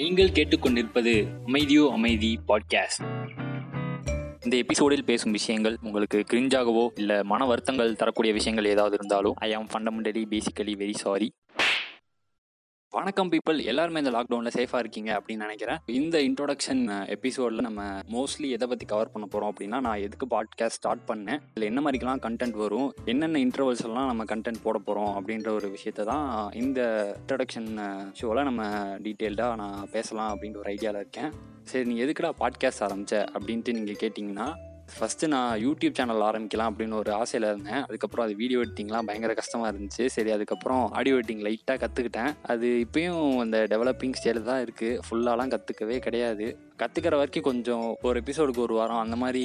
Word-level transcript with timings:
நீங்கள் 0.00 0.28
கேட்டுக்கொண்டிருப்பது 0.28 1.12
அமைதியோ 1.46 1.90
அமைதி 1.90 2.38
பாட்காஸ்ட் 2.48 3.02
இந்த 4.44 4.54
எபிசோடில் 4.56 5.04
பேசும் 5.04 5.32
விஷயங்கள் 5.32 5.76
உங்களுக்கு 5.82 6.18
கிரிஞ்சாகவோ 6.32 6.84
இல்லை 6.94 7.22
மன 7.22 7.46
வருத்தங்கள் 7.46 7.96
தரக்கூடிய 7.96 8.32
விஷயங்கள் 8.32 8.64
ஏதாவது 8.64 8.94
இருந்தாலும் 8.94 9.34
I 9.38 9.52
am 9.52 9.68
fundamentally 9.68 10.22
basically 10.30 10.74
very 10.76 10.94
sorry 10.94 11.28
வணக்கம் 12.92 13.30
பீப்பிள் 13.32 13.64
எல்லாருமே 13.64 13.98
இந்த 13.98 14.10
லாக்டவுனில் 14.10 14.54
சேஃபாக 14.56 14.78
இருக்கீங்க 14.78 15.10
அப்படின்னு 15.18 15.44
நினைக்கிறேன். 15.46 15.78
இந்த 15.86 16.18
இன்ட்ரோடக்ஷன் 16.18 17.06
எபிசோடில் 17.06 17.60
நம்ம 17.60 17.82
மோஸ்ட்லி 18.14 18.48
எதை 18.50 18.66
பற்றி 18.68 18.86
கவர் 18.86 19.10
பண்ண 19.10 19.26
போகிறோம் 19.26 19.52
அப்படின்னா 19.52 19.80
நான் 19.80 19.98
எதுக்கு 19.98 20.26
பாட்காஸ்ட் 20.26 20.78
ஸ்டார்ட் 20.78 21.04
பண்ணேன் 21.08 21.40
இதில் 21.50 21.68
என்ன 21.68 21.80
மாதிரிலாம் 21.80 22.22
கண்டென்ட் 22.22 22.56
வரும் 22.56 22.94
என்னென்ன 23.04 23.38
இன்டர்வல்ஸ் 23.38 23.84
எல்லாம் 23.84 24.06
நம்ம 24.06 24.24
கண்டென்ட் 24.24 24.60
போட 24.62 24.78
போகிறோம் 24.78 25.12
அப்படின்ற 25.18 25.48
ஒரு 25.48 25.70
விஷயத்தை 25.70 26.04
தான் 26.04 26.50
இந்த 26.52 26.80
இன்ட்ரடக்ஷன் 27.20 27.70
ஷோவில் 28.12 28.42
நம்ம 28.42 28.64
டீட்டெயில்டாக 28.98 29.54
நான் 29.54 29.88
பேசலாம் 29.90 30.32
அப்படின்ற 30.34 30.56
ஒரு 30.56 30.72
ஐடியாவில் 30.74 30.96
இருக்கேன். 30.96 31.30
சரி 31.62 31.84
நீ 31.84 32.04
எதுக்குடா 32.04 32.32
பாட்காஸ்ட் 32.42 32.84
ஆரம்பிச்ச 32.88 33.24
அப்படின்ட்டு 33.36 33.72
நீங்கள் 33.72 34.00
கேட்டிங்கன்னா 34.00 34.48
ஃபஸ்ட்டு 34.94 35.30
நான் 35.32 35.52
யூடியூப் 35.64 35.96
சேனல் 35.98 36.24
ஆரம்பிக்கலாம் 36.28 36.70
அப்படின்னு 36.70 36.96
ஒரு 37.00 37.10
ஆசையில் 37.18 37.46
இருந்தேன். 37.50 37.82
அதுக்கப்புறம் 37.86 38.24
அது 38.26 38.34
வீடியோ 38.40 38.60
எடிட்டிங்லாம் 38.62 39.08
பயங்கர 39.08 39.34
கஷ்டமாக 39.40 39.70
இருந்துச்சு. 39.72 40.06
சரி 40.14 40.30
அதுக்கப்புறம் 40.36 40.82
ஆடியோ 40.98 41.16
எடிட்டிங் 41.18 41.44
லைட்டாக 41.46 41.78
கற்றுக்கிட்டேன் 41.84 42.32
அது 42.52 42.68
இப்போயும் 42.86 43.22
அந்த 43.44 43.58
டெவலப்பிங் 43.72 44.16
ஸ்டேஜில் 44.20 44.48
தான் 44.50 44.62
இருக்குது 44.64 44.98
ஃபுல்லாலாம் 45.06 45.52
கற்றுக்கவே 45.54 45.98
கிடையாது. 46.06 46.48
கற்றுக்கிற 46.82 47.14
வரைக்கும் 47.20 47.48
கொஞ்சம் 47.50 47.86
ஒரு 48.08 48.22
எபிசோடுக்கு 48.22 48.64
ஒரு 48.66 48.74
வாரம் 48.74 49.02
அந்த 49.04 49.16
மாதிரி 49.22 49.44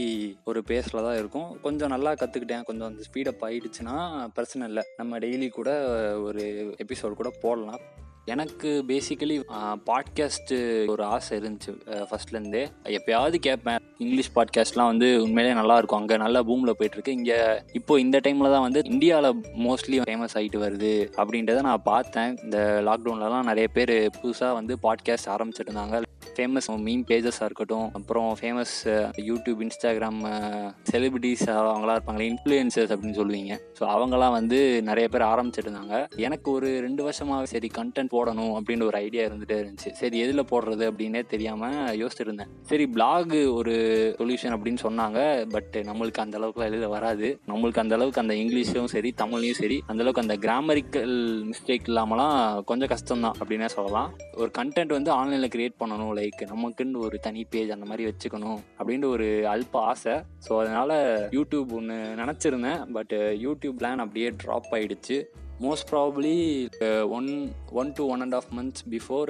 ஒரு 0.50 0.60
பேஸில் 0.70 1.06
தான் 1.08 1.20
இருக்கும். 1.22 1.50
கொஞ்சம் 1.68 1.94
நல்லா 1.96 2.14
கற்றுக்கிட்டேன் 2.22 2.68
கொஞ்சம் 2.70 2.90
அந்த 2.92 3.04
ஸ்பீடப் 3.10 3.46
ஆகிடுச்சுன்னா 3.48 3.98
பிரச்சனை 4.38 4.68
இல்லை. 4.68 4.84
நம்ம 5.02 5.20
டெய்லி 5.26 5.50
கூட 5.60 5.72
ஒரு 6.28 6.44
எபிசோடு 6.86 7.14
கூட 7.22 7.32
போடலாம். 7.46 7.84
எனக்கு 8.34 8.70
பேசிக்கலி 8.88 9.36
பாட்காஸ்ட்டு 9.90 10.56
ஒரு 10.94 11.04
ஆசை 11.16 11.34
இருந்துச்சு. 11.40 11.72
ஃபர்ஸ்ட்லேருந்தே 12.10 12.64
எப்பயாவது 12.98 13.38
கேட்பேன். 13.48 13.84
இங்கிலீஷ் 14.04 14.32
பாட்காஸ்ட்லாம் 14.36 14.90
வந்து 14.92 15.10
உண்மையிலே 15.24 15.52
நல்லா 15.60 15.76
இருக்கும் 15.78 16.00
அங்கே 16.00 16.18
நல்லா 16.24 16.42
பூமில் 16.50 16.76
போயிட்டுருக்கு. 16.80 17.16
இங்கே 17.20 17.38
இப்போது 17.80 18.04
இந்த 18.06 18.20
டைமில் 18.26 18.54
தான் 18.56 18.66
வந்து 18.68 18.82
இந்தியாவில் 18.94 19.30
மோஸ்ட்லி 19.66 20.00
ஃபேமஸ் 20.08 20.36
ஆகிட்டு 20.40 20.64
வருது 20.66 20.94
அப்படின்றத 21.22 21.62
நான் 21.70 21.88
பார்த்தேன். 21.92 22.34
இந்த 22.44 22.58
லாக்டவுன்லலாம் 22.90 23.50
நிறைய 23.52 23.68
பேர் 23.78 23.96
புதுசாக 24.20 24.58
வந்து 24.60 24.76
பாட்காஸ்ட் 24.88 25.32
ஆரம்பிச்சிட்டு 25.36 25.70
இருந்தாங்க. 25.70 26.02
ஃபேமஸ் 26.38 26.70
மீம் 26.88 27.04
பேஜஸாக 27.10 27.50
இருக்கட்டும் 27.50 27.88
அப்புறம் 28.00 28.30
ஃபேமஸ் 28.40 28.76
யூடியூப் 29.30 29.62
இன்ஸ்டாகிராம் 29.66 30.20
செலிபிரிட்டிஸ் 30.92 31.46
அவங்களாம் 31.56 31.98
இருப்பாங்களே 31.98 32.28
இன்ஃப்ளூயன்சர்ஸ் 32.34 32.94
அப்படின்னு 32.96 33.18
சொல்லுவீங்க. 33.22 33.54
ஸோ 33.80 33.84
அவங்களாம் 33.96 34.36
வந்து 34.40 34.60
நிறைய 34.90 35.06
பேர் 35.14 35.26
ஆரம்பிச்சிட்டு 35.32 35.68
இருந்தாங்க 35.68 35.96
எனக்கு 36.26 36.48
ஒரு 36.58 36.70
ரெண்டு 36.86 37.02
வருஷமாக 37.08 37.50
சரி 37.54 37.70
கண்டென்ட் 37.80 38.14
போடணும் 38.16 38.54
அப்படின்னு 38.60 38.88
ஒரு 38.90 38.98
ஐடியா 39.06 39.26
இருந்துகிட்டே 39.28 39.58
இருந்துச்சு. 39.62 39.92
சரி 40.02 40.20
எதில் 40.26 40.50
போடுறது 40.52 40.84
அப்படின்னே 40.92 41.24
தெரியாமல் 41.34 41.78
யோசிச்சுட்டு 42.02 42.30
இருந்தேன் 42.30 42.52
சரி 42.72 42.88
பிளாக் 42.96 43.36
ஒரு 43.60 43.76
சொல்யூஷன் 44.20 44.56
அப்படின்னு 44.58 44.84
சொன்னாங்க. 44.88 45.20
பட் 45.56 45.76
நம்மளுக்கு 45.90 46.24
அந்த 46.26 46.36
அளவுக்குலாம் 46.40 46.72
எழுத 46.72 46.90
வராது. 46.96 47.28
நம்மளுக்கு 47.52 47.84
அந்த 47.84 47.96
அளவுக்கு 48.00 48.24
அந்த 48.24 48.36
இங்கிலீஷும் 48.44 48.92
சரி 48.96 49.12
தமிழ்லையும் 49.24 49.60
சரி 49.62 49.80
அந்த 49.90 50.00
அளவுக்கு 50.04 50.26
அந்த 50.26 50.38
கிராமரிக்கல் 50.46 51.16
மிஸ்டேக் 51.52 51.90
இல்லாமலாம் 51.92 52.38
கொஞ்சம் 52.72 52.92
கஷ்டம் 52.94 53.26
தான் 53.26 53.38
அப்படின்னே 53.40 53.70
சொல்லலாம். 53.78 54.10
ஒரு 54.42 54.50
கண்டென்ட் 54.60 54.98
வந்து 54.98 55.12
ஆன்லைனில் 55.20 55.54
கிரியேட் 55.56 55.80
பண்ணணும் 55.82 56.12
லைக் 56.26 56.44
நமக்குன்னு 56.54 57.06
ஒரு 57.08 57.20
தனி 57.20 57.42
பேஜ் 57.54 57.74
அந்த 57.78 57.88
மாதிரி 57.92 58.10
வச்சுக்கணும் 58.12 58.60
அப்படின்ற 58.80 59.08
ஒரு 59.16 59.30
அல்ப 59.54 59.78
ஆசை. 59.94 60.18
ஸோ 60.48 60.54
அதனால் 60.62 60.98
யூடியூப் 61.38 61.72
ஒன்று 61.80 61.98
நினச்சிருந்தேன். 62.22 62.84
பட் 62.98 63.16
யூடியூப் 63.46 63.80
பிளான் 63.82 64.04
அப்படியே 64.04 64.30
ட்ராப் 64.44 64.72
ஆகிடுச்சு 64.78 65.18
most 65.64 65.88
probably 65.92 66.34
one 67.18 67.28
one 67.82 67.92
to 67.98 68.06
one 68.14 68.24
and 68.24 68.36
half 68.40 68.50
months 68.58 68.84
before 68.94 69.30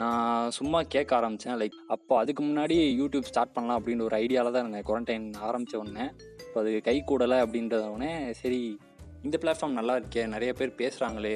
நான் 0.00 0.54
சும்மா 0.56 0.78
கேட்க 0.94 1.10
ஆரம்பித்தேன் 1.18 1.58
லைக் 1.60 1.76
அப்போ 1.96 2.14
அதுக்கு 2.22 2.42
முன்னாடி 2.48 2.78
யூடியூப் 3.00 3.28
ஸ்டார்ட் 3.30 3.54
பண்ணலாம் 3.56 3.78
அப்படின்ற 3.80 4.04
ஒரு 4.08 4.16
ஐடியாவில் 4.24 4.54
தான் 4.56 4.64
இருந்தேன். 4.64 4.86
குவாரண்டைன் 4.88 5.28
ஆரம்பித்த 5.48 5.82
உடனே. 5.82 6.06
இப்போ 6.46 6.60
அது 6.62 6.72
கை 6.88 6.96
கூடலை 7.10 7.38
அப்படின்றத 7.44 7.84
உடனே 7.94 8.12
சரி 8.40 8.60
இந்த 9.26 9.36
பிளாட்ஃபார்ம் 9.42 9.76
நல்லா 9.78 9.94
இருக்கே. 9.98 10.22
நிறைய 10.32 10.52
பேர் 10.58 10.78
பேசுகிறாங்களே 10.78 11.34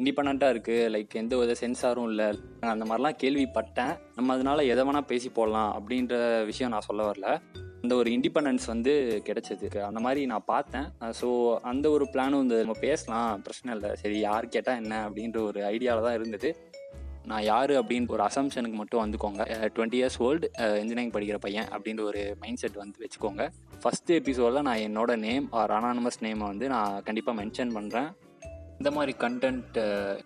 இண்டிபெண்ட்டாக 0.00 0.54
இருக்குது 0.54 0.90
லைக் 0.94 1.14
எந்த 1.22 1.34
வித 1.40 1.54
சென்சாரும் 1.60 2.08
இல்லை. 2.10 2.28
அந்த 2.74 2.84
மாதிரிலாம் 2.88 3.18
கேள்விப்பட்டேன். 3.22 3.92
நம்ம 4.18 4.34
அதனால் 4.36 4.68
எதை 4.72 4.82
வேணால் 4.88 5.10
பேசி 5.12 5.28
போடலாம் 5.38 5.70
அப்படின்ற 5.78 6.14
விஷயம் 6.50 6.72
நான் 6.74 6.86
சொல்ல 6.88 7.02
வரல. 7.10 7.30
அந்த 7.82 7.94
ஒரு 8.00 8.10
இண்டிபெண்டன்ஸ் 8.16 8.66
வந்து 8.72 8.92
கிடைச்சது. 9.28 9.66
அந்த 9.88 10.00
மாதிரி 10.04 10.22
நான் 10.32 10.48
பார்த்தேன். 10.52 10.86
ஸோ 11.20 11.30
அந்த 11.72 11.86
ஒரு 11.96 12.06
பிளானும் 12.12 12.42
வந்து 12.44 12.60
நம்ம 12.64 12.78
பேசலாம். 12.86 13.42
பிரச்சனை 13.48 13.72
இல்லை. 13.76 13.90
சரி 14.02 14.18
யார் 14.28 14.52
கேட்டால் 14.54 14.80
என்ன 14.82 15.02
அப்படின்ற 15.08 15.40
ஒரு 15.50 15.60
ஐடியாவில் 15.74 16.06
தான் 16.08 16.18
இருந்தது. 16.20 16.50
நான் 17.30 17.42
யார் 17.42 17.70
அப்படின்னு 17.70 18.12
ஒரு 18.14 18.22
அசம்ஷனுக்கு 18.22 18.78
மட்டும் 18.80 19.02
வந்துக்கோங்க. 19.04 19.42
டுவெண்ட்டி 19.76 19.98
இயர்ஸ் 20.00 20.18
ஓல்டு 20.26 20.46
இன்ஜினியரிங் 20.80 21.14
படிக்கிற 21.16 21.38
பையன் 21.38 21.68
அப்படின்ற 21.76 22.02
ஒரு 22.02 22.22
மைண்ட் 22.40 22.60
செட் 22.62 22.78
வந்து 22.82 22.98
வச்சுக்கோங்க. 23.04 23.44
ஃபஸ்ட்டு 23.82 24.18
எபிசோடில் 24.20 24.66
நான் 24.68 24.84
என்னோட 24.88 25.16
நேம் 25.16 25.46
ஆர் 25.50 25.70
அனானமஸ் 25.70 26.20
நேமை 26.20 26.46
வந்து 26.52 26.68
நான் 26.68 27.02
கண்டிப்பாக 27.02 27.36
மென்ஷன் 27.42 27.74
பண்ணுறேன் 27.78 28.10
இந்த 28.78 28.90
மாதிரி 28.90 29.12
கண்டென்ட் 29.18 29.76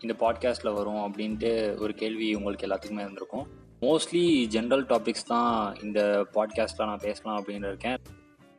இந்த 0.05 0.15
பாட்காஸ்ட்டில் 0.21 0.75
வரும் 0.75 1.03
அப்படின்ட்டு 1.07 1.51
ஒரு 1.81 1.95
கேள்வி 1.95 2.35
உங்களுக்கு 2.35 2.67
எல்லாத்துக்குமே 2.67 3.05
இருந்திருக்கும். 3.07 3.47
மோஸ்ட்லி 3.81 4.25
ஜென்ரல் 4.55 4.87
டாபிக்ஸ் 4.93 5.29
தான் 5.33 5.51
இந்த 5.83 6.01
பாட்காஸ்ட்டில் 6.35 6.89
நான் 6.91 7.05
பேசலாம் 7.09 7.39
அப்படின்னு 7.41 7.69
இருக்கேன். 7.73 7.99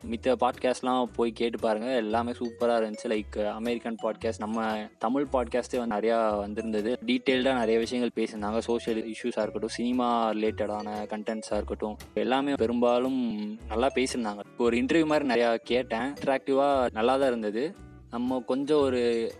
மித்த 0.08 0.34
பாட்காஸ்ட்லாம் 0.40 1.08
போய் 1.16 1.30
கேட்டு 1.30 1.58
பாருங்கள் 1.58 1.96
எல்லாமே 1.96 2.32
சூப்பராக 2.32 2.78
இருந்துச்சு. 2.80 3.08
லைக் 3.08 3.36
அமெரிக்கன் 3.46 3.96
பாட்காஸ்ட் 4.02 4.38
நம்ம 4.38 4.78
தமிழ் 4.98 5.26
பாட்காஸ்ட்டே 5.32 5.76
வந்து 5.76 5.96
நிறையா 5.96 6.38
வந்திருந்தது. 6.38 6.98
டீட்டெயில்டாக 7.06 7.58
நிறைய 7.58 7.78
விஷயங்கள் 7.78 8.14
பேசியிருந்தாங்க. 8.18 8.58
சோஷியல் 8.58 9.00
இஷ்யூஸாக 9.02 9.44
இருக்கட்டும் 9.44 9.76
சினிமா 9.78 10.30
ரிலேட்டடான 10.30 10.96
கண்டென்ட்ஸாக 11.12 11.60
இருக்கட்டும் 11.60 11.96
எல்லாமே 12.14 12.54
பெரும்பாலும் 12.54 13.20
நல்லா 13.68 13.90
பேசியிருந்தாங்க. 13.94 14.42
இப்போ 14.52 14.64
ஒரு 14.64 14.76
இன்டர்வியூ 14.76 15.06
மாதிரி 15.06 15.28
நிறையா 15.28 15.54
கேட்டேன். 15.54 16.08
அட்ராக்டிவாக 16.12 16.90
நல்லா 16.92 17.16
தான் 17.16 17.28
இருந்தது. 17.28 17.74
நம்ம 18.10 18.40
கொஞ்சம் 18.46 18.80
ஒரு 18.80 19.32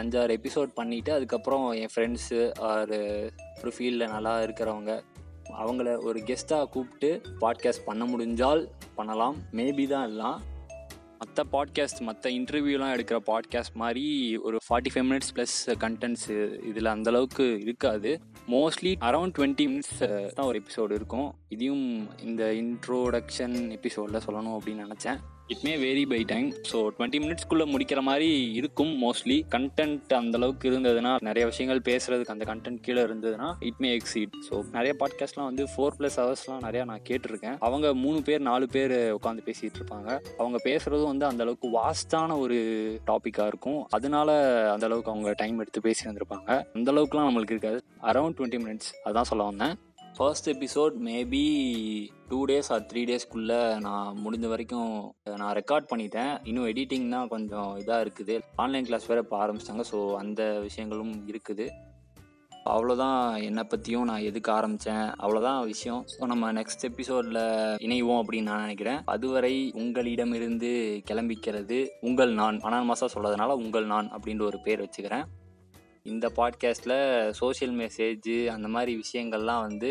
அஞ்சாறு 0.00 0.32
எபிசோட் 0.38 0.76
பண்ணிவிட்டு 0.76 1.10
அதுக்கப்புறம் 1.10 1.72
என் 1.72 1.92
ஃப்ரெண்ட்ஸு 1.94 2.40
ஆர் 2.58 2.92
ஒரு 3.60 3.72
ஃபீல்டில் 3.78 4.12
நல்லா 4.14 4.42
இருக்கிறவங்க 4.42 4.94
அவங்கள 5.58 6.04
ஒரு 6.04 6.18
கெஸ்ட்டாக 6.20 6.68
கூப்பிட்டு 6.68 7.22
பாட்காஸ்ட் 7.40 7.84
பண்ண 7.84 8.06
முடிஞ்சால் 8.06 8.66
பண்ணலாம். 8.94 9.36
மேபி 9.52 9.88
தான் 9.88 10.08
எல்லாம். 10.08 10.40
மற்ற 11.18 11.44
பாட்காஸ்ட் 11.52 12.00
மற்ற 12.00 12.30
இன்டர்வியூலாம் 12.30 12.92
எடுக்கிற 12.94 13.18
பாட்காஸ்ட் 13.26 13.74
மாதிரி 13.74 14.36
ஒரு 14.36 14.58
forty 14.68 14.90
five 14.94 15.08
minutes 15.10 15.32
plus 15.34 15.56
contents 15.66 16.62
இதில் 16.64 16.84
அந்தளவுக்கு 16.84 17.60
இருக்காது. 17.60 18.20
மோஸ்ட்லி 18.48 18.92
அரௌண்ட் 19.00 19.34
டுவெண்ட்டி 19.38 19.66
மினிட்ஸ் 19.66 20.32
தான் 20.32 20.46
ஒரு 20.46 20.62
எபிசோடு 20.62 20.92
இருக்கும். 20.92 21.34
இதையும் 21.48 22.08
இந்த 22.22 22.44
இன்ட்ரோடக்ஷன் 22.44 23.70
எபிசோடில் 23.70 24.22
சொல்லணும் 24.26 24.56
அப்படின்னு 24.58 24.86
நினச்சேன். 24.86 25.18
It 25.52 25.64
may 25.66 25.72
vary 25.76 26.06
by 26.06 26.18
time 26.24 26.52
so 26.70 26.78
twenty 26.96 27.18
மினிட்ஸ்க்குள்ளே 27.22 27.64
முடிக்கிற 27.72 28.00
மாதிரி 28.00 28.52
இருக்கும் 28.52 28.92
மோஸ்ட்லி 29.02 29.36
கண்டென்ட் 29.48 30.12
அந்த 30.18 30.38
அளவுக்கு 30.38 30.70
இருந்ததுன்னா 30.70 31.12
நிறைய 31.28 31.46
விஷயங்கள் 31.46 31.80
பேசுறதுக்கு 31.88 32.34
அந்த 32.34 32.44
கண்டென்ட் 32.44 32.80
கீழே 32.80 33.02
இருந்ததுன்னா 33.02 33.48
இட் 33.60 33.80
மே 33.84 33.90
எக்ஸீட் 33.96 34.36
ஸோ 34.48 34.62
நிறைய 34.72 34.94
பாட்காஸ்ட்லாம் 35.00 35.48
வந்து 35.50 35.64
ஃபோர் 35.72 35.96
ப்ளஸ் 35.98 36.18
ஹவர்ஸ்லாம் 36.22 36.62
நிறையா 36.66 36.84
நான் 36.84 37.04
கேட்டிருக்கேன். 37.08 37.56
அவங்க 37.58 37.94
மூணு 37.94 38.22
பேர் 38.22 38.40
நாலு 38.40 38.66
பேர் 38.66 38.94
உட்காந்து 39.18 39.46
பேசிகிட்டு 39.48 39.80
இருப்பாங்க. 39.80 40.08
அவங்க 40.38 40.60
பேசுகிறதும் 40.64 41.12
வந்து 41.14 41.26
அந்த 41.26 41.42
அளவுக்கு 41.42 41.70
வாஸ்டான 41.80 42.38
ஒரு 42.38 42.58
டாப்பிக்காக 43.06 43.46
இருக்கும். 43.46 43.86
அதனால 43.88 44.30
அந்த 44.72 44.86
அளவுக்கு 44.86 45.10
அவங்க 45.10 45.32
டைம் 45.32 45.58
எடுத்து 45.58 45.80
பேசி 45.80 46.08
வந்திருப்பாங்க. 46.08 46.50
அந்த 46.74 46.92
அளவுக்குலாம் 46.92 47.28
நம்மளுக்கு 47.30 47.56
இருக்காது. 47.56 47.80
அரௌண்ட் 48.02 48.38
டுவெண்ட்டி 48.38 48.60
மினிட்ஸ் 48.64 48.92
அதான் 49.08 49.30
சொல்ல 49.32 49.44
வந்தேன். 49.44 49.74
First 50.16 50.48
episode 50.52 50.94
maybe 51.08 51.44
two 52.30 52.38
days 52.50 52.70
or 52.74 52.82
three 52.90 53.02
டேஸ்க்குள்ளே 53.10 53.60
நான் 53.84 54.18
முடிஞ்ச 54.24 54.46
வரைக்கும் 54.52 54.90
நான் 55.40 55.54
ரெக்கார்ட் 55.58 55.90
பண்ணிட்டேன். 55.92 56.32
இன்னும் 56.48 56.68
எடிட்டிங் 56.72 57.06
தான் 57.14 57.30
கொஞ்சம் 57.34 57.70
இதாக 57.82 58.04
இருக்குது. 58.04 58.34
ஆன்லைன் 58.64 58.88
கிளாஸ் 58.88 59.08
வேறு 59.10 59.24
இப்போ 59.24 59.38
ஆரம்பிச்சிட்டாங்க 59.44 59.86
ஸோ 59.92 60.00
அந்த 60.22 60.42
விஷயங்களும் 60.66 61.14
இருக்குது. 61.32 61.66
அவ்வளோதான் 62.72 63.20
என்னை 63.48 63.62
பற்றியும் 63.72 64.08
நான் 64.08 64.26
எதுக்கு 64.30 64.50
ஆரம்பித்தேன் 64.56 65.06
அவ்வளோதான் 65.24 65.60
விஷயம். 65.72 66.02
ஸோ 66.14 66.26
நம்ம 66.32 66.52
நெக்ஸ்ட் 66.58 66.86
எபிசோடில் 66.88 67.42
இணைவோம் 67.86 68.20
அப்படின்னு 68.22 68.50
நான் 68.50 68.64
நினைக்கிறேன். 68.66 69.00
அதுவரை 69.14 69.54
உங்களிடமிருந்து 69.82 70.70
கிளம்பிக்கிறது 71.10 71.78
உங்கள் 72.08 72.32
நான் 72.40 72.58
அனானமாசாக 72.68 73.12
சொல்கிறதுனால 73.14 73.56
உங்கள் 73.64 73.92
நான் 73.94 74.10
அப்படின்ற 74.16 74.44
ஒரு 74.50 74.60
பேர் 74.66 74.84
வச்சுக்கிறேன். 74.86 75.24
இந்த 76.10 76.26
பாட்காஸ்ட்டில் 76.36 76.94
சோஷியல் 77.40 77.74
மெசேஜ் 77.80 78.28
அந்த 78.54 78.68
மாதிரி 78.68 79.02
விஷயங்கள்லாம் 79.02 79.64
வந்து 79.66 79.90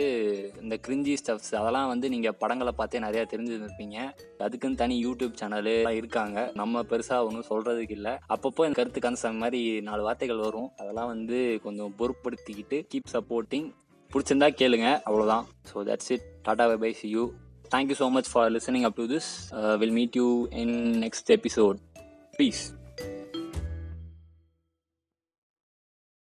இந்த 0.62 0.80
கிரிஞ்சி 0.86 1.14
ஸ்டப்ஸ் 1.22 1.52
அதெல்லாம் 1.60 1.88
வந்து 1.88 2.10
நீங்கள் 2.10 2.36
படங்களை 2.42 2.74
பார்த்தே 2.80 3.00
நிறையா 3.00 3.24
தெரிஞ்சுருந்துருப்பீங்க. 3.34 3.98
அதுக்குன்னு 4.46 4.76
தனி 4.76 4.96
யூடியூப் 5.06 5.40
சேனலு 5.42 5.76
இருக்காங்க. 6.00 6.52
நம்ம 6.54 6.84
பெருசாக 6.92 7.28
ஒன்றும் 7.28 7.50
சொல்கிறதுக்கு 7.52 7.92
இல்லை. 7.92 8.14
அப்பப்போ 8.36 8.66
இந்த 8.68 8.78
கருத்து 8.80 9.00
கன்சம் 9.00 9.42
மாதிரி 9.44 9.82
நாலு 9.82 10.02
வார்த்தைகள் 10.02 10.38
வரும். 10.38 10.72
அதெல்லாம் 10.78 11.08
வந்து 11.08 11.60
கொஞ்சம் 11.64 11.94
பொருட்படுத்திக்கிட்டு 12.00 12.80
கீப் 12.94 13.14
சப்போர்ட்டிங் 13.16 13.70
பிடிச்சிருந்தா 14.12 14.50
கேளுங்க. 14.62 14.88
அவ்வளோதான் 15.08 15.46
so 15.72 15.86
that's 15.92 16.12
it 16.12 16.28
tata 16.48 16.68
bye 16.86 16.94
see 17.02 17.10
you 17.10 17.26
thank you 17.76 17.98
so 18.02 18.10
much 18.18 18.32
for 18.34 18.52
listening 18.58 18.88
up 18.90 18.96
to 18.96 19.08
this 19.16 19.30
will 19.82 19.96
meet 20.00 20.18
you 20.22 20.28
in 20.64 20.78
next 21.06 21.32
episode 21.38 21.80
please 22.38 22.62